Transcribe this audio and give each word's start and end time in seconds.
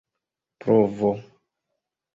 provo 0.59 1.11